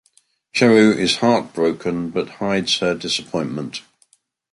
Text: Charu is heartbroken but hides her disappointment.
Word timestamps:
Charu 0.51 0.97
is 0.97 1.17
heartbroken 1.17 2.09
but 2.09 2.27
hides 2.39 2.79
her 2.79 2.95
disappointment. 2.95 3.83